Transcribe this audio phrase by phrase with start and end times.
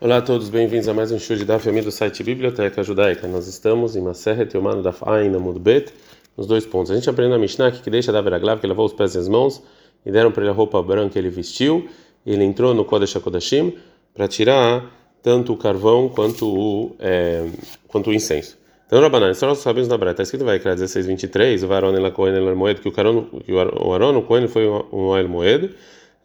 [0.00, 3.28] Olá a todos, bem-vindos a mais um show de Daf do site Biblioteca Judaica.
[3.28, 5.94] Nós estamos em Maseret Yomano Daf Ain Amud Bet,
[6.36, 6.90] nos dois pontos.
[6.90, 9.28] A gente aprende na Mishnah que, deixa da Veraglav, que lavou os pés e as
[9.28, 9.62] mãos,
[10.04, 11.88] e deram para ele a roupa branca que ele vestiu,
[12.26, 13.76] e ele entrou no Kodesh HaKodashim
[14.12, 14.84] para tirar
[15.22, 17.46] tanto o carvão quanto o, é,
[17.86, 18.58] quanto o incenso.
[18.86, 22.10] Então, Rabanan, isso nós sabemos na Breta, está escrito vai criar 16:23, o Varon ela
[22.10, 25.70] Cohen ela Moed, que o Aron, o Cohen foi um Oel Moed.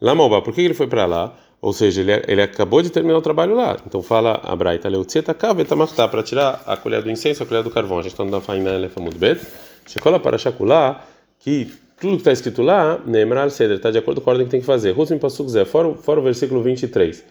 [0.00, 1.36] Lá Malba, por que ele foi para lá?
[1.62, 3.76] Ou seja, ele, ele acabou de terminar o trabalho lá.
[3.86, 7.98] Então fala a Braita, Leutzeta para tirar a colher do incenso, a colher do carvão.
[7.98, 9.40] A gente está na Faina Elefamud Bet.
[9.86, 11.04] Shekola para Shakulá,
[11.38, 14.50] que tudo que está escrito lá, Nemral Seder, está de acordo com a ordem que
[14.50, 14.92] tem que fazer.
[14.92, 17.22] Rusim Pasuk Zé, fora, fora o versículo 23.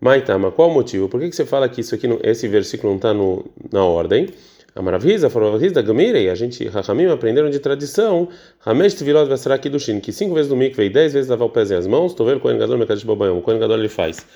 [0.00, 1.08] Maitama, qual o motivo?
[1.08, 3.12] Por que, que você fala que isso aqui, esse versículo não está
[3.72, 4.28] na ordem?
[4.76, 5.28] A Maravisa,
[5.72, 8.28] da Gamirei, a gente, Rahamim, aprenderam de tradição,
[8.66, 11.74] Hamesh Tvilot Vesra Kiddushin, que cinco vezes no mikvei, dez vezes lavar o pés e
[11.76, 14.26] as mãos, o Kohen Gadol Mekadosh Bobayom, o Kohen Gadol ele faz.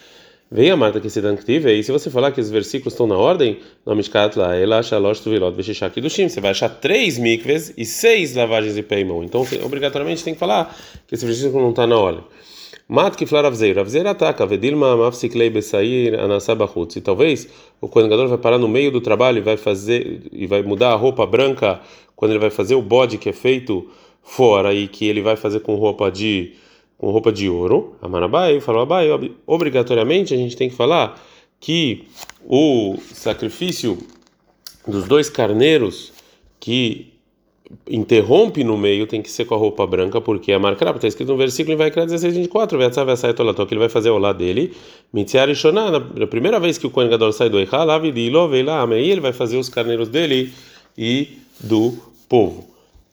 [0.48, 3.16] Veio a Marta que se danctive, e se você falar que os versículos estão na
[3.16, 7.84] ordem, no Mishkat lá, Ela Shalosh Tvilot Veshisha Kiddushin, você vai achar três mikves e
[7.84, 9.24] seis lavagens de pé e mão.
[9.24, 10.72] Então, obrigatoriamente, tem que falar
[11.08, 12.22] que esse versículo não está na ordem.
[12.90, 16.96] Mat que flar avzeir, avzeir ataca, vedilma mafsiklei besair anasabachutz.
[16.96, 17.46] E talvez
[17.82, 20.96] o Kohen vai parar no meio do trabalho e vai fazer e vai mudar a
[20.96, 21.82] roupa branca
[22.16, 23.90] quando ele vai fazer o bode que é feito
[24.22, 26.54] fora e que ele vai fazer com roupa de
[26.96, 27.94] com roupa de ouro.
[28.00, 29.08] Amanabai falou Abai,
[29.46, 31.22] obrigatoriamente a gente tem que falar
[31.60, 32.06] que
[32.42, 33.98] o sacrifício
[34.86, 36.10] dos dois carneiros
[36.58, 37.17] que
[37.88, 41.32] interrompe no meio tem que ser com a roupa branca, porque a marca está escrito
[41.32, 44.72] no versículo em Vaikra 16, 24, que ele vai fazer ao lado dele,
[45.12, 49.68] Mitziar na primeira vez que o Kohen Gadol sai do Eichal, ele vai fazer os
[49.68, 50.52] carneiros dele
[50.96, 51.94] e do
[52.28, 52.64] povo.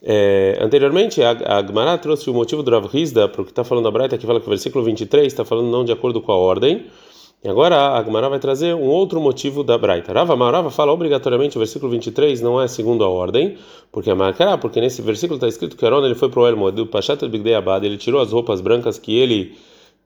[0.07, 3.63] É, anteriormente, a, a Gemara trouxe o motivo do Rav Hizda, para o que está
[3.63, 6.31] falando a Braita, que fala que o versículo 23 está falando não de acordo com
[6.31, 6.85] a ordem,
[7.45, 10.11] e agora a Gemara vai trazer um outro motivo da Braita.
[10.11, 13.55] Rava Marava fala obrigatoriamente o versículo 23 não é segundo a ordem,
[13.91, 16.71] porque a marcará, porque nesse versículo está escrito que Aaron ele foi para o Elmo
[16.71, 19.55] do Pashat Bigdei Abad, ele tirou as roupas brancas que ele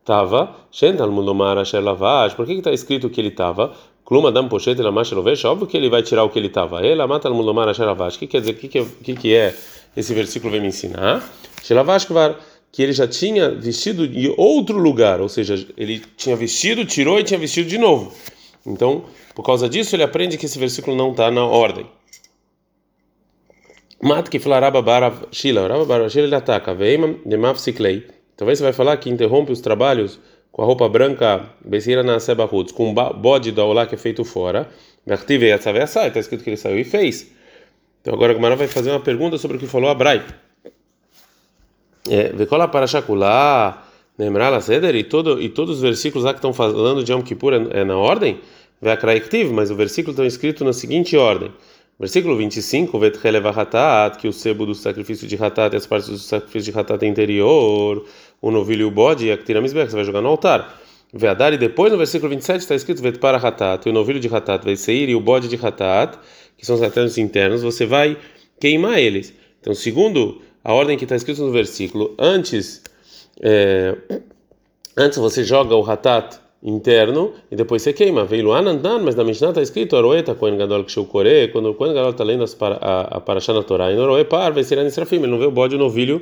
[0.02, 0.54] estava.
[0.70, 3.72] Shental Mundomar Asher Lavash, por que está escrito que ele estava?
[4.04, 5.14] Kluma Dam Poshet Lamash
[5.46, 6.86] óbvio que ele vai tirar o que ele estava.
[6.86, 8.18] Ela mata Mundomar Asher Lavash.
[8.18, 8.52] O que quer dizer?
[8.52, 9.56] O que, que, que, que é
[9.96, 11.24] esse versículo vem me ensinar?
[11.64, 12.36] Shelavash Kvar
[12.72, 17.24] que ele já tinha vestido em outro lugar, ou seja, ele tinha vestido, tirou e
[17.24, 18.14] tinha vestido de novo.
[18.66, 21.86] Então, por causa disso, ele aprende que esse versículo não está na ordem.
[24.02, 24.40] Mat que
[25.32, 25.68] shila,
[26.10, 28.06] shila ele ataca, veima de.
[28.38, 30.20] Talvez você vai falar que interrompe os trabalhos
[30.52, 31.50] com a roupa branca,
[32.04, 34.70] na sebahuts, com o bode do aulá que é feito fora.
[35.06, 37.30] Mertive yatzavessa, está escrito que ele saiu e fez.
[38.02, 40.24] Então agora a Gamara vai fazer uma pergunta sobre o que falou Abrai.
[42.08, 43.86] É, Vekola para Shakulá,
[44.18, 47.54] Nemrala Seder, e, todo, e todos os versículos lá que estão falando de Yom Kippur
[47.54, 48.40] é, é na ordem,
[48.82, 51.52] Veakraiktiv, mas o versículo está escrito na seguinte ordem.
[52.00, 56.72] Versículo 25, Vetchelevahatat, que o sebo do sacrifício de Hatat e as partes do sacrifício
[56.72, 58.06] de Hatat interior,
[58.42, 60.80] o novilho e o bode, e a Ktiramisbek, você vai jogar no altar.
[61.12, 64.64] Veadar, e depois no versículo 27 está escrito Vet para Hatat, o novilho de Hatat
[64.64, 66.18] vai sair e o bode de Hatat,
[66.58, 68.16] que são os internos, você vai
[68.62, 69.34] queimar eles.
[69.60, 72.82] Então, segundo a ordem que está escrito no versículo, antes,
[73.42, 73.96] é,
[74.98, 78.26] antes você joga o hatat interno e depois você queima.
[78.26, 82.12] Veio anandan, mas na Mishnah está escrito aroeta kohen gadol kore, quando o kohen gadol
[82.12, 85.28] está lendo a, a parashá na Torá, e no aroe par vai ser anisrafim, ele
[85.28, 86.22] não vê o bode o novilho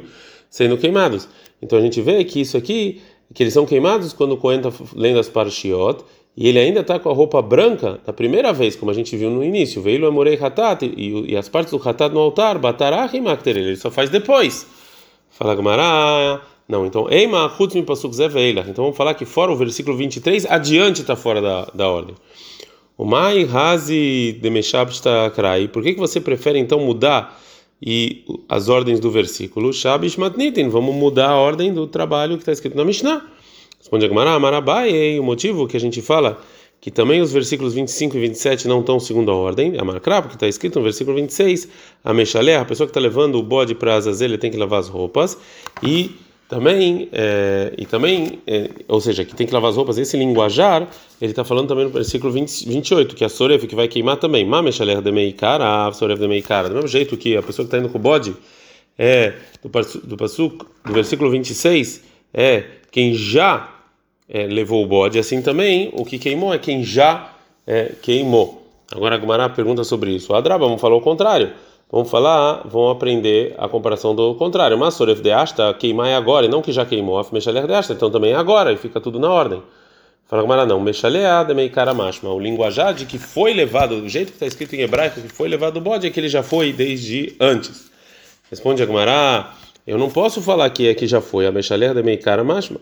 [0.50, 1.28] sendo queimados.
[1.62, 3.02] Então a gente vê que isso aqui,
[3.34, 6.04] que eles são queimados quando o kohen está lendo as parashiot,
[6.38, 9.32] e ele ainda está com a roupa branca da primeira vez, como a gente viu
[9.32, 9.82] no início.
[9.82, 13.76] Veio o Amorei Hatat e, as partes do Hatat no altar, Batarah e Makter, ele
[13.76, 14.68] só faz depois.
[15.32, 16.40] Fala Gamará.
[16.70, 18.64] Não, então, Eima Hutzmi Pasuk Zeveila.
[18.70, 22.14] Então vamos falar que fora o versículo 23, adiante está fora da, da ordem.
[22.96, 25.68] O Mai Hazi Demeshabsta Krai.
[25.68, 27.42] Por que, que você prefere então mudar
[27.82, 29.74] e as ordens do versículo?
[29.74, 30.70] Shabish Matnitin.
[30.70, 33.37] Vamos mudar a ordem do trabalho que está escrito na Mishnah.
[33.88, 36.42] Responde a Gemara, Amarabai, o motivo que a gente fala
[36.82, 40.36] que também os versículos 25 e 27 não estão segundo a ordem, a Marcrá, porque
[40.36, 41.70] está escrito no versículo 26,
[42.04, 44.90] a Mechalé, a pessoa que está levando o bode para Azazel, tem que lavar as
[44.90, 45.38] roupas,
[45.82, 46.18] e
[46.50, 50.86] também, é, e também é, ou seja, que tem que lavar as roupas, esse linguajar,
[51.22, 54.46] ele está falando também no versículo 20, 28, que a Soref, que vai queimar também,
[54.46, 57.74] Ma Mechalé de Meikara, a Soref de Meikara, do mesmo jeito que a pessoa que
[57.74, 58.36] está indo com o bode,
[59.00, 59.32] é,
[59.64, 63.77] do, do, do versículo 26, é quem já
[64.30, 67.32] é, levou o bode, assim também o que queimou é quem já
[67.66, 68.66] é, queimou.
[68.92, 70.34] Agora a Gumara pergunta sobre isso.
[70.34, 71.52] Adraba, vamos falar o contrário.
[71.90, 74.78] Vamos falar, vamos aprender a comparação do contrário.
[74.78, 77.18] Mas Soref de Asta, queimar é agora, e não que já queimou.
[77.18, 79.62] Afmeshaler de Asta, então também é agora, e fica tudo na ordem.
[80.26, 80.82] Fala Gamara, não.
[80.82, 82.30] Mexaleada meikara mashma.
[82.34, 85.48] O linguajar de que foi levado, o jeito que está escrito em hebraico, que foi
[85.48, 87.90] levado o bode, é que ele já foi desde antes.
[88.50, 89.48] Responde a Gamara,
[89.86, 91.46] eu não posso falar que é que já foi.
[91.48, 92.80] A mexaleada meikara mashma.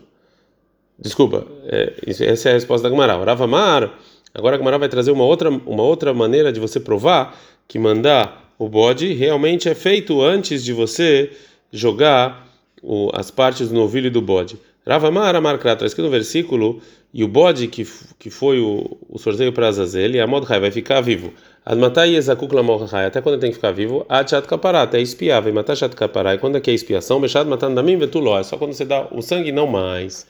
[0.98, 3.22] Desculpa, é, essa é a resposta da Gamara.
[3.22, 3.98] Ravamar,
[4.34, 7.38] agora a Gamara vai trazer uma outra, uma outra maneira de você provar
[7.68, 11.30] que mandar o bode realmente é feito antes de você
[11.70, 12.48] jogar
[12.82, 14.58] o, as partes do novilho do bode.
[14.86, 16.80] Ravamar Amarkrat, está escrito no versículo,
[17.12, 17.86] e o bode que,
[18.18, 21.32] que foi o, o sorteio para Azazel, e a Mordechai vai ficar vivo.
[21.64, 25.74] Admatai Yezakuk Lamordechai, até quando tem que ficar vivo, Achat Kapará, até espiar, vai matar
[25.74, 27.20] Chat Kapará, e quando é que é expiação?
[27.20, 30.24] Bechad matando Damim Vetuló, é só quando você dá o sangue não mais.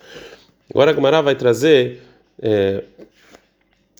[0.70, 2.00] Agora a Gemara vai trazer
[2.42, 2.82] é,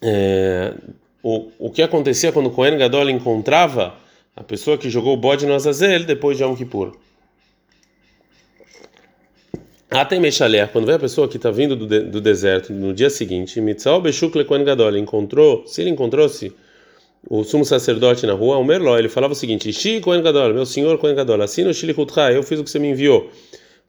[0.02, 0.74] é,
[1.22, 3.94] o, o que acontecia quando o Kohen Gadol encontrava
[4.34, 6.92] a pessoa que jogou o bode no Azazel depois de Yom Kippur.
[9.88, 13.08] Até Mechalé, quando vem a pessoa que está vindo do, de, do, deserto no dia
[13.08, 16.52] seguinte, Mitzal Beshukle Kohen Gadol, encontrou, se ele encontrou-se
[17.28, 20.66] o sumo sacerdote na rua, o Merló, ele falava o seguinte: Shi Kohen Gadol, meu
[20.66, 23.30] senhor Kohen Gadol, assina o Shilichutcha, eu fiz o que você me enviou.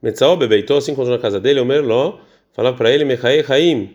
[0.02, 2.20] Mitzal Bebeitou, se encontrou na casa dele, o Merló,
[2.58, 3.92] falava para ele, Mechae Haim,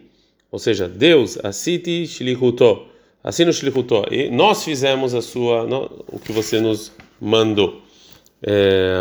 [0.49, 2.87] ou seja, Deus, Asiti Shlichutó,
[3.25, 5.65] assina o Shlichutó, e nós fizemos a sua,
[6.07, 7.83] o que você nos mandou.
[8.41, 8.95] É,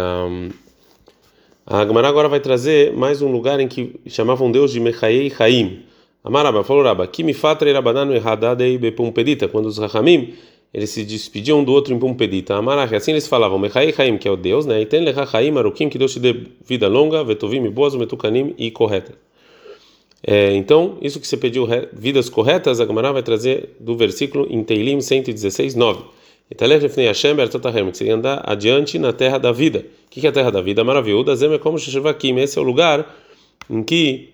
[1.68, 5.84] a Gemara agora vai trazer mais um lugar em que chamavam Deus de Mechae Haim.
[6.24, 10.34] Amaraba falou Raba, Kimi Fatra Rabananu Erradadei Bepumpedita, quando os Rahamim
[10.74, 12.56] eles se despediam do outro em Pumpedita.
[12.56, 14.82] Amarach, assim eles falavam, Mechai Haim, que é o Deus, né?
[14.82, 16.34] E tem Lecha Haim Arukim, que Deus te dê
[16.66, 19.14] vida longa, Vetovim, boas, Metukanim e correta.
[20.24, 24.64] É, então, isso que você pediu, vidas corretas, a Gemara vai trazer do versículo em
[24.64, 26.04] Teilim 116, 9.
[26.52, 29.86] Italech Lefnei Hashem Bertotahem, que você andar adiante na terra da vida.
[30.08, 30.84] O que é a terra da vida?
[30.84, 32.38] Maravilhosa, Zem é como Sheshevakim.
[32.40, 33.16] Esse é o lugar
[33.70, 34.34] em que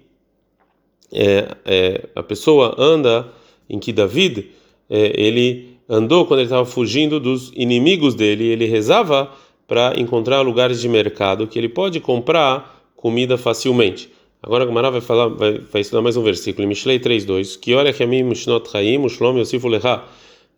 [1.14, 3.32] é, é, a pessoa anda,
[3.70, 4.50] em que David,
[4.90, 9.32] é, ele andou quando ele estava fugindo dos inimigos dele, ele rezava
[9.68, 14.10] para encontrar lugares de mercado que ele pode comprar comida facilmente.
[14.42, 17.74] Agora a Gemara vai falar, vai, vai estudar mais um versículo em Mishlei 3:2, que
[17.74, 20.04] olha que a mim mushnot chaim, ushlomi yosifu lecha.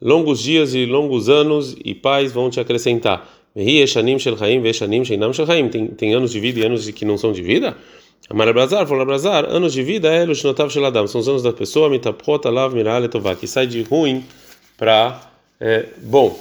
[0.01, 3.27] Longos dias e longos anos e paz vão te acrescentar.
[3.53, 3.87] Tem
[5.97, 7.77] tem anos de vida e anos que não são de vida?
[8.29, 11.51] Amar Abrazar, falou Abrazar, anos de vida é lushnotav shel adam, são os anos da
[11.51, 14.23] pessoa, mitapot alav miral etová, que sai de ruim
[14.77, 15.21] para
[15.59, 16.37] é, bom.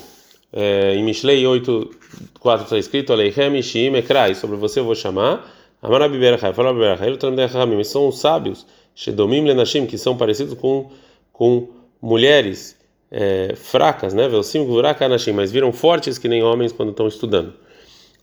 [0.53, 6.19] É, em Mishlei 8:4 está escrito, Aleihem shim ekrai, sobre você eu vou chamar Amarabi
[6.19, 7.17] Berachai, fala Berachai,
[7.55, 10.91] Hamim, são os sábios, Shedomim Lenashim, que são parecidos com,
[11.33, 11.69] com
[12.03, 12.77] mulheres
[13.11, 14.29] é, fracas, né?
[14.29, 17.55] Velsim Gurak Anashim, mas viram fortes que nem homens quando estão estudando.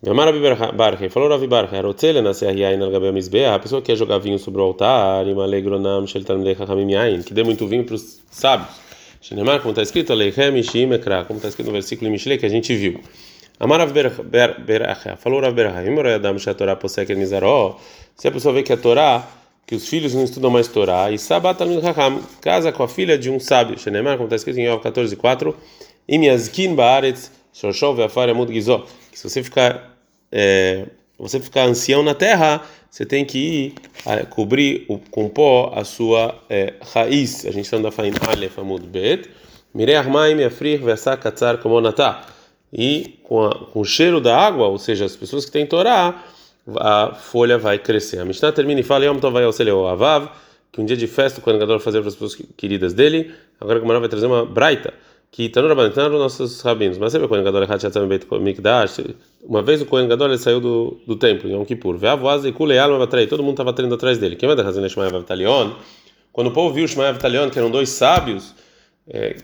[0.06, 4.20] Amarabi Berachai, falou Ravi Berachai, Rotzele nascer Yain al Gabe a pessoa que quer jogar
[4.20, 8.22] vinho sobre o altar, Imalegronam Shel Talmudei Hamim Yain, que dê muito vinho para os
[8.30, 8.86] sábios.
[9.26, 12.46] Shenemar, como está escrito, Aleichem Shim Ekra, como está escrito no versículo em Mishle que
[12.46, 13.00] a gente viu.
[13.60, 13.92] Amarav
[14.66, 17.80] Beracha, falou Rav Beracha, Torá Posek Mizaró,
[18.16, 19.26] se a pessoa vê que a Torá,
[19.66, 23.18] que os filhos não estudam mais Torá, e Sabat Talmud Raham, casa com a filha
[23.18, 25.56] de um sábio, Shenemar, como está escrito em Yov 14:4,
[26.08, 29.98] Im Yazkin Baaretz, Shoshov Afar Amud Gizó, se você ficar
[30.32, 30.86] é,
[31.18, 32.62] você ficar ancião na terra,
[32.92, 33.76] você tem que ir
[34.06, 37.46] a, cobrir o, com pó a sua é, raiz.
[37.46, 39.30] A gente está na Fain Aleph Amud Bet.
[39.74, 42.35] Mirei Armaim Afrir Vesak Katzar Kamonatah
[42.78, 46.26] e com, a, com, o cheiro da água, ou seja, as pessoas que têm Torá,
[46.78, 48.20] a folha vai crescer.
[48.20, 50.30] A Mishnah termina e fala: Yom Tovai ao Avav,
[50.74, 53.32] que um dia de festa o Kohen Gadol fazer para as pessoas queridas dele.
[53.62, 54.94] Agora que o vai trazer uma braita,
[55.32, 56.98] que Tanur Rabbanitaram nossos rabinos.
[56.98, 59.00] Mas sempre o Kohen Gadol é Beit Mikdash.
[59.42, 61.98] Uma vez o Kohen saiu do, do templo, em Yom Kippur.
[61.98, 63.26] Ve'avoaz e Kuleal Mavatrai.
[63.28, 64.36] Todo mundo estava treinando atrás dele.
[64.36, 65.72] Quem vai dar razão em Shemaev Avtalion?
[66.34, 68.54] Quando o povo viu Shemaev Avtalion, que eram dois sábios,
[69.08, 69.38] é,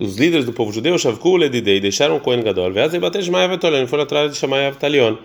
[0.00, 3.52] os líderes do povo judeu, Shavkul Edidei, deixaram o Kohen Gadol, Veaz e bater Shemaev
[3.52, 5.18] Avtalion, foram atrás de Shemaev Avtalion.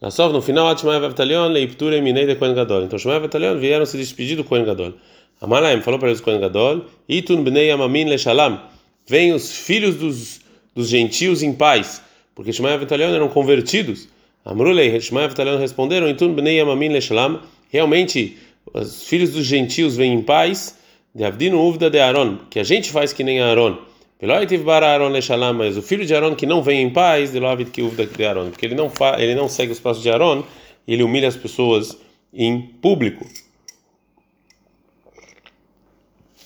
[0.00, 2.84] Na só no final, Shemaev Avtalion, Leiptura e Minei de Kohen Gadol.
[2.84, 4.94] Então Shemaev Avtalion vieram se despedir do Kohen Gadol.
[5.40, 8.60] Amalaim falou para eles o Kohen Gadol, Itun Bnei Amamin Leshalam,
[9.06, 10.40] vem os filhos dos,
[10.74, 12.02] dos gentios em paz,
[12.34, 14.08] porque Shemaev Avtalion eram convertidos.
[14.44, 17.40] Amrulei, Shemaev Avtalion responderam, Itun Bnei Amamin Leshalam,
[17.70, 18.36] realmente
[18.74, 20.78] os filhos dos gentios vêm em paz,
[21.14, 23.89] de Avdino Uvda de Aaron, que a gente faz que nem Aaron
[24.22, 29.48] mas o filho de Aaron que não vem em paz, porque ele não ele não
[29.48, 30.44] segue os passos de Aaron,
[30.86, 31.98] ele humilha as pessoas
[32.32, 33.26] em público.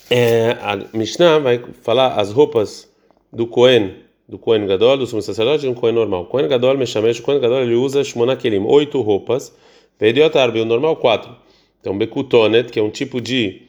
[0.09, 2.89] É, a Mishnah vai falar as roupas
[3.33, 3.97] do Cohen,
[4.29, 6.27] do Cohen Gadol, do sumo sacerdote, e um Cohen normal.
[6.27, 9.53] Cohen Gadol, Meshamesh, Cohen Gadol ele usa Shmona Kelim, oito roupas,
[9.99, 11.35] Vediot Arbi, o normal quatro.
[11.81, 13.63] Então Bekutonet, que é um tipo de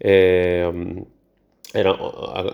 [0.00, 0.68] é,
[1.74, 1.90] era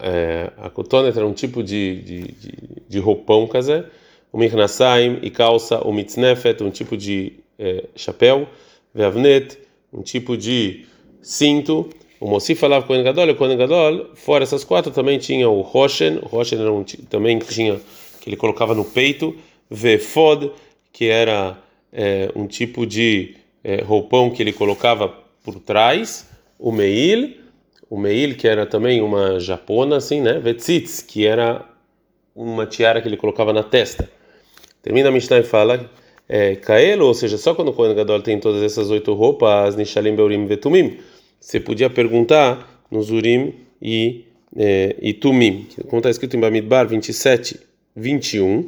[0.02, 2.52] é, a cotonet era um tipo de, de, de,
[2.88, 3.84] de roupão, casé,
[4.32, 8.48] o mirnasaim e calça, o mitznefet, um tipo de é, chapéu,
[8.94, 9.58] veavnet,
[9.92, 10.86] um tipo de
[11.20, 15.48] cinto, o Mossi falava com o Gadol, o Kohen Gadol, fora essas quatro também tinha
[15.48, 17.80] o Roshen, o Roshen era um, também tinha
[18.20, 19.34] que ele colocava no peito,
[19.70, 20.50] Vefod,
[20.92, 21.58] que era
[21.92, 25.08] é, um tipo de é, roupão que ele colocava
[25.42, 27.38] por trás, o Meil,
[27.90, 30.38] o Meil que era também uma japona assim, né?
[30.38, 31.68] Vetzitz, que era
[32.34, 34.08] uma tiara que ele colocava na testa.
[34.80, 35.90] Termina a Mishnah e fala
[36.28, 40.14] é, Kaelo, ou seja, só quando o Kohen Gadol tem todas essas oito roupas, Nishalim
[40.14, 40.98] Beurim Vetumim,
[41.40, 44.24] você podia perguntar nos Urim e,
[44.56, 47.58] é, e Tumim, como está escrito em Bamidbar 27,
[47.96, 48.66] 21,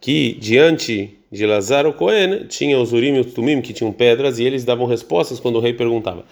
[0.00, 4.44] que diante de Lazaro Cohen tinha os Urim e os Tumim que tinham pedras e
[4.44, 6.24] eles davam respostas quando o rei perguntava.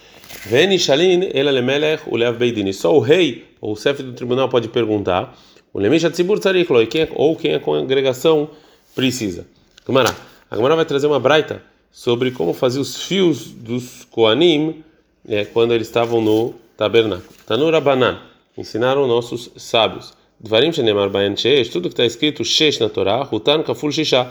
[0.45, 2.71] Veni Shalin Elalemelech Ulev Beidini.
[2.71, 5.35] Só o rei ou o chefe do tribunal pode perguntar.
[5.73, 8.51] O Lemisha Tzibur Tzarik é, ou quem a congregação
[8.93, 9.47] precisa.
[9.87, 10.15] Gamara.
[10.49, 14.83] A Gamara vai trazer uma braita sobre como fazer os fios dos Koanim
[15.27, 17.29] é, quando eles estavam no tabernáculo.
[17.47, 18.19] Tanura Banan.
[18.55, 20.13] Ensinaram nossos sábios.
[20.39, 21.69] Dvarim Shenemar Bayan Shesh.
[21.69, 23.27] Tudo que está escrito Shesh na Torá.
[23.31, 24.29] Hutan Kaful Shisha.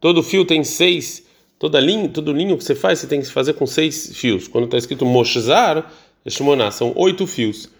[0.00, 1.24] Todo fio tem seis.
[1.58, 4.46] Toda linha, todo linho que você faz, você tem que fazer com seis fios.
[4.46, 5.90] Quando está escrito Moshzar,
[6.28, 7.70] Shmoná, são oito fios.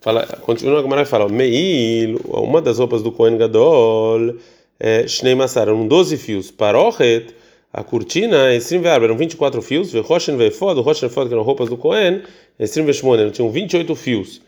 [0.00, 4.36] Fala, continua a Gamara e fala: Meil, uma das roupas do Kohen Gadol
[4.78, 6.50] é, Shnei Massar, eram 12 fios.
[6.50, 7.34] Parochet,
[7.72, 9.90] a cortina, Esrim Verba, eram 24 fios.
[9.92, 12.22] Vechoshen Vefod, Roshen Vefod, que eram roupas do Cohen,
[12.58, 14.42] Esrim Veshmonen, tinham 28 fios.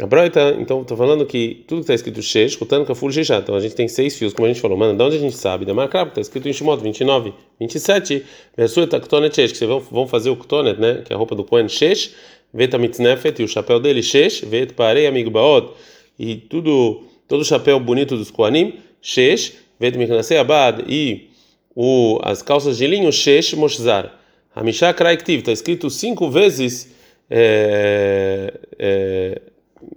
[0.00, 3.38] A Braita, então, estou falando que tudo que está escrito Shesh, Kutan, Kafur, Shishá.
[3.38, 4.76] Então a gente tem seis fios, como a gente falou.
[4.76, 5.66] Mano, de onde a gente sabe?
[5.66, 8.24] Da Macrab, está escrito em Shimot 29, 27.
[8.56, 11.02] Versueta Ktonet Shesh, que vocês vão, fazer o Ktonet, né?
[11.04, 12.14] Que é a roupa do Cohen Shesh.
[12.54, 14.40] Veta Mitznefet, e o chapéu dele Shesh.
[14.40, 15.68] Vet Parei, amigo Baod.
[16.18, 19.52] E tudo, todo o chapéu bonito dos Koanim, Shesh.
[19.78, 20.84] Vet Miknasei Abad.
[20.88, 21.28] E
[21.76, 24.18] o, as calças de linho Shesh Moshzar.
[24.54, 26.94] Hamishá Kraiktiv, está escrito cinco vezes.
[27.28, 29.42] É, é,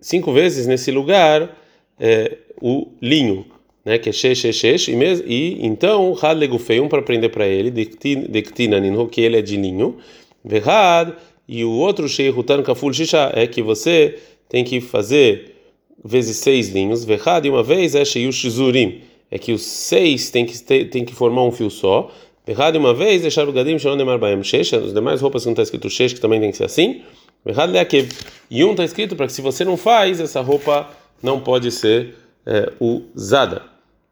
[0.01, 1.55] cinco vezes nesse lugar
[1.99, 3.45] é, o linho,
[3.83, 7.69] né, que é shesh, e, mes, e então had legufei um para aprender para ele,
[7.69, 9.97] dektina que ele é de linho,
[10.43, 11.13] verhad,
[11.47, 14.17] e o outro shei rutan kaful shisha é que você
[14.49, 15.55] tem que fazer
[16.03, 20.45] vezes seis linhos, verhad, e uma vez é sheiush zurim, é que os seis tem
[20.45, 22.11] que ter, tem que formar um fio só,
[22.45, 25.53] verhad, uma vez deixar o gadim shalom demar baem shesh, as demais roupas que não
[25.53, 27.01] está escrito shesh que também tem que ser assim,
[28.49, 30.89] e um está escrito para que se você não faz, essa roupa
[31.21, 33.63] não pode ser é, usada.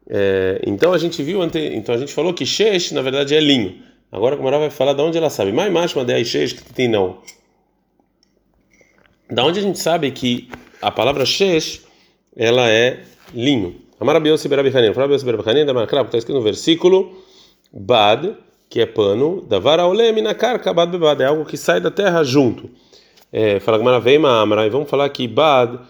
[0.08, 3.40] É, então a gente viu, ante, então a gente falou que shesh na verdade é
[3.40, 3.82] linho.
[4.12, 5.52] Agora a Gamara vai falar de onde ela sabe.
[5.52, 7.18] Mais macho, de shesh que tem não.
[9.28, 10.48] Da onde a gente sabe que
[10.80, 11.82] a palavra shesh
[12.36, 13.00] ela é
[13.32, 13.76] linho.
[13.98, 14.92] Amarabios Siberabichanin.
[14.92, 17.24] Falabios Siberabichanin da Markrab, está escrito no versículo
[17.72, 18.36] Bad,
[18.68, 21.90] que é pano, da vara olemi na carca, bad bebad, é algo que sai da
[21.90, 22.70] terra junto.
[23.36, 25.80] É, fala Gamara Veima Amra, e vamos falar que Bad,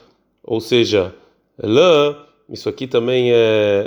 [0.43, 1.15] ou seja,
[1.63, 2.17] lã,
[2.49, 3.37] isso aqui também é,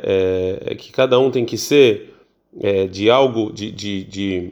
[0.03, 2.13] é, é, que cada um tem que ser
[2.61, 4.51] é, de algo, de, de, de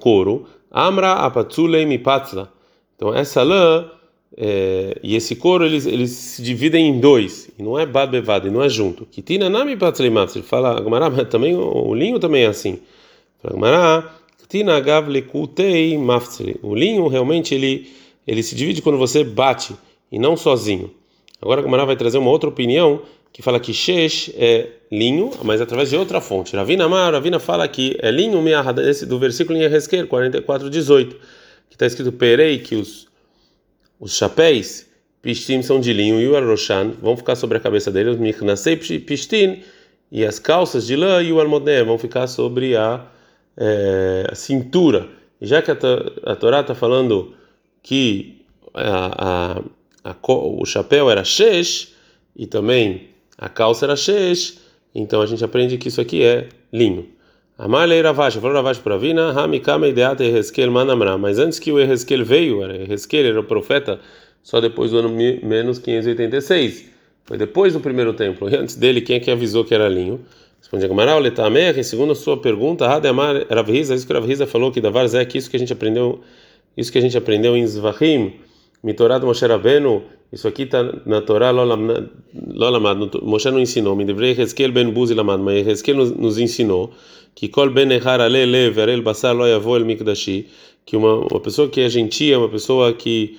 [0.00, 0.48] couro.
[0.68, 2.52] Amra apatzulei mipatzla.
[2.96, 3.88] Então essa lã
[4.36, 8.50] é, e esse couro eles, eles se dividem em dois, e não é bad bevada,
[8.50, 9.06] não é junto.
[9.06, 10.42] Kitina nami matzli.
[10.42, 12.80] Fala Gamara, também o, linho também é assim.
[13.40, 14.10] Fala Gamara,
[14.40, 16.56] kitina agav lekutei maftzli.
[16.64, 17.96] O linho realmente ele
[18.28, 19.74] ele se divide quando você bate
[20.12, 20.94] e não sozinho.
[21.40, 25.60] Agora a Gamara vai trazer uma outra opinião que fala que shesh é linho, mas
[25.60, 26.54] através de outra fonte.
[26.54, 28.42] Ravina Amar, Ravina fala que é linho
[28.80, 31.16] esse do versículo em Ezequiel 44:18,
[31.68, 33.08] que está escrito perei que os
[34.00, 34.86] os chapéus
[35.20, 38.76] pistim são de linho e o arroshan vão ficar sobre a cabeça dele, os michnasei
[38.76, 39.62] pistim
[40.10, 43.04] e as calças de lã e o almodné vão ficar sobre a,
[43.56, 45.08] é, a cintura.
[45.40, 45.76] E já que a,
[46.24, 47.34] a Torá está falando
[47.82, 48.44] que
[48.74, 49.62] a,
[50.04, 51.94] a, a, o chapéu era shesh
[52.36, 54.58] e também a calça era shesh,
[54.94, 57.08] então a gente aprende que isso aqui é linho.
[57.56, 62.24] Amalei Ravash, falou Ravash para Vina, Hamikama ideata Eheskel Manamra, mas antes que o Eheskel
[62.24, 63.98] veio, Eheskel era o profeta
[64.42, 66.84] só depois do ano menos 586,
[67.24, 70.20] foi depois do primeiro templo, e antes dele quem é que avisou que era linho?
[70.60, 74.80] Responde a Gamara, Letamer, segundo a sua pergunta, Hademar Ravriza, isso que Ravriza falou que
[74.80, 76.20] Davar Zé, que isso que a gente aprendeu
[76.78, 78.34] isso que a gente aprendeu em Zvahim,
[78.82, 84.70] Mitorá do Moshe Rabbeinu, isso aqui está na Torá Lolamad, Moshe não ensinou, deveria Hezkel
[84.70, 86.92] ben Buzi Lamad, mas Hezkel nos ensinou
[87.34, 90.46] que Kol ben Echar Ale Le Verel Basar Lo Yavo El Mikdashi,
[90.86, 93.36] que uma, uma pessoa que é gentia, uma pessoa que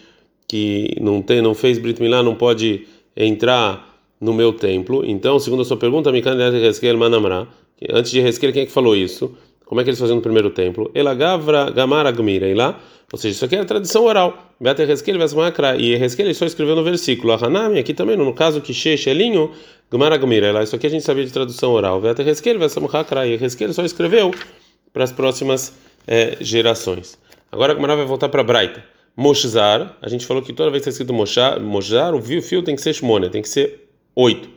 [0.50, 5.06] que não tem, não fez Brit Milá, não pode entrar no meu templo.
[5.06, 7.48] Então, segundo a sua pergunta, Mikan Hezkel Manamra,
[7.90, 9.38] antes de Hezkel, quem é que falou isso?
[9.70, 10.90] Como é que eles faziam no primeiro templo?
[10.96, 12.80] Elagavra Gamara Gmira, lá.
[13.14, 14.52] Ou seja, isso aqui é tradição oral.
[14.60, 15.78] Beata Vesmakra.
[15.78, 17.34] E Hezkel só escreveu no versículo.
[17.34, 19.52] Hanami, aqui também, no caso que She, Shelinho,
[19.92, 20.64] Gamara Gmira, lá.
[20.64, 22.02] Isso aqui a gente sabia de tradução oral.
[22.02, 23.28] Beata Vesmakra.
[23.28, 24.34] E Hezkel só escreveu
[24.92, 25.72] para as próximas
[26.08, 27.20] é, gerações.
[27.52, 28.84] Agora a Gamara vai voltar para Braita.
[29.16, 31.14] Moshzar, a gente falou que toda vez que está escrito
[31.62, 34.50] Moshzar, o fio tem que ser Shmona, tem que ser 8.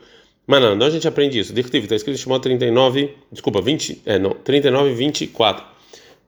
[0.52, 1.50] Mas não, a gente aprende isso?
[1.54, 5.64] Diretivo, está escrito em Shimon 39, desculpa, 20, é, não, 39 24.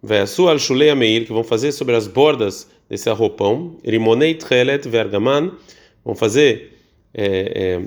[0.03, 5.53] Ve'asu al shulei meir, que vão fazer sobre as bordas desse arropão, rimonei tchelet vergaman,
[6.03, 6.73] vão fazer
[7.13, 7.83] é, é,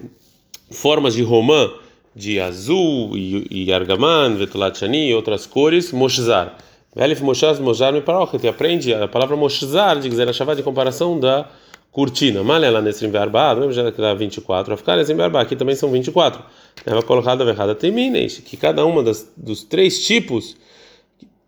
[0.70, 1.74] formas de romã
[2.16, 6.56] de azul e, e argaman, vetulat e outras cores, moshzar.
[6.96, 11.20] Velif moshaz moshar me parochet, aprende a palavra moshzar, de dizer a chamada de comparação
[11.20, 11.50] da
[11.98, 12.44] cortina.
[12.44, 15.74] Malha lá nesse verba, não já que dá 24, a ficar nesse verba, aqui também
[15.74, 16.44] são 24.
[16.86, 20.56] Ela colocada errada termines, que cada uma das, dos três tipos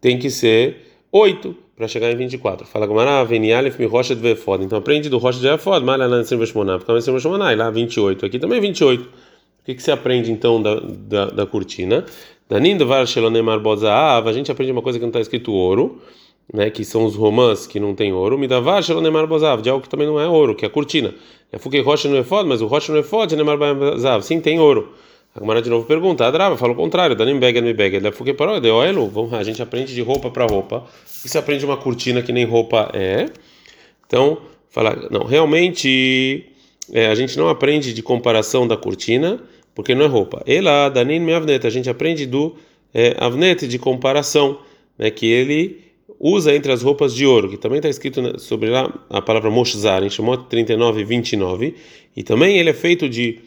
[0.01, 2.65] tem que ser 8 para chegar em 24.
[2.65, 4.63] Fala Gomara, Venialef mi rocha de Vefod.
[4.63, 8.25] Então aprende do rocha de Vefod, malha lá nesse verba, fica nesse verba, lá 28.
[8.25, 9.03] Aqui também 28.
[9.03, 9.07] O
[9.63, 12.03] que, que você aprende então da, da, da cortina?
[12.49, 16.01] Danin do var shelonemar a gente aprende uma coisa que não está escrito ouro
[16.53, 19.89] né, que são os romãs que não tem ouro, midavar shelonemar bozav, de algo que
[19.89, 21.13] também não é ouro, que é a cortina.
[21.51, 24.39] É fuque rocha não é foda, mas o rocha não é foda, nemar bozav, sim
[24.39, 24.93] tem ouro.
[25.35, 28.11] A Gemara de novo pergunta, a Drava fala o contrário, danim beged me beged, é
[28.11, 30.85] fuque parou, de oelo, a gente aprende de roupa para roupa.
[31.23, 33.27] E se aprende uma cortina que nem roupa é?
[34.07, 34.39] Então,
[34.69, 36.45] fala, não, realmente
[36.91, 39.39] é, a gente não aprende de comparação da cortina,
[39.75, 40.41] porque não é roupa.
[40.47, 42.55] Ela, danim me avnet, a gente aprende do
[42.91, 43.15] é,
[43.67, 44.59] de comparação,
[44.97, 45.88] né, que ele
[46.19, 50.03] usa entre as roupas de ouro, que também está escrito sobre lá a palavra moshzar,
[50.03, 51.75] em Shemot 39 e 29,
[52.15, 53.39] e também ele é feito de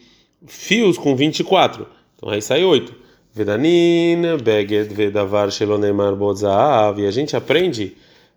[0.47, 1.87] fios com 24.
[2.17, 3.03] Então aí sai 8.
[3.35, 7.01] Vedanin, beged, vedavar, shelonemar, bozav.
[7.01, 7.97] E a gente aprende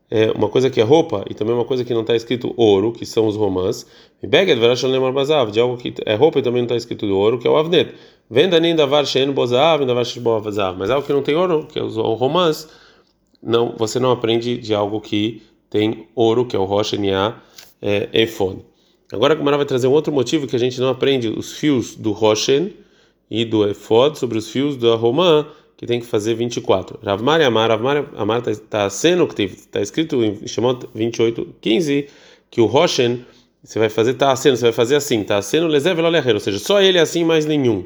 [0.09, 2.91] é, uma coisa que é roupa e também uma coisa que não está escrito ouro,
[2.91, 3.85] que são os romãs.
[4.21, 5.51] Beged, vedavar, shelonemar, bozav.
[5.51, 7.93] De algo que é roupa e também não está escrito ouro, que é o avnet.
[8.29, 10.77] Vendanin, davar, shen, bozav, davar, shen, bozav.
[10.77, 12.67] Mas algo que não tem ouro, que é os romãs
[13.45, 17.35] não, você não aprende de algo que tem ouro, que é o rocha Nia
[17.81, 18.59] é, Efon.
[19.11, 21.95] Agora a Gemara vai trazer um outro motivo que a gente não aprende os fios
[21.95, 22.73] do Roshen
[23.29, 26.99] e do Efod sobre os fios da Romã, que tem que fazer 24.
[27.03, 32.07] Ravmar Amar, Ravmar Amar está tá sendo que está escrito em Shemot 28, 15,
[32.49, 33.25] que o Roshen
[33.63, 36.81] você vai fazer tá sendo, você vai fazer assim, tá sendo lezev ou seja, só
[36.81, 37.85] ele é assim, mais nenhum.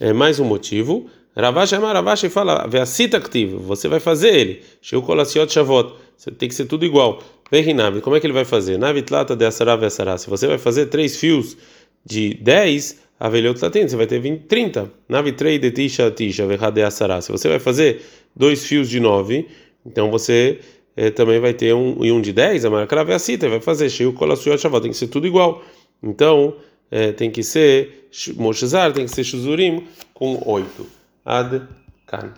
[0.00, 1.08] É mais um motivo.
[1.36, 4.62] Ravash Amar Ravash fala, cita activo, você vai fazer ele.
[4.82, 5.94] Sheu kolasiot shavot,
[6.38, 7.22] tem que ser tudo igual.
[7.50, 8.78] Verinav, como é que ele vai fazer?
[8.78, 10.18] Navitlata de asará vesará.
[10.18, 11.56] Se você vai fazer três fios
[12.04, 14.90] de 10, avelhot latin, você vai ter 20, 30.
[15.08, 17.20] Navitrei de tisha tisha verrade asará.
[17.20, 18.02] Se você vai fazer
[18.34, 19.48] dois fios de 9,
[19.84, 20.58] então você
[20.96, 24.12] eh, também vai ter um e um de 10, a marca cita, vai fazer Sheu
[24.12, 25.62] kolasiot shavot, tem que ser tudo igual.
[26.02, 26.56] Então,
[26.90, 30.99] eh, tem que ser Moshezar, tem que ser Shuzurim com 8.
[31.24, 31.68] Ad
[32.06, 32.32] Kan.